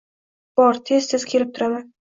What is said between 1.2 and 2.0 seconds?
kirib turaman.